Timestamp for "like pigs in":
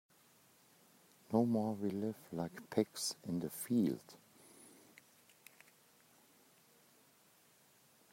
2.33-3.39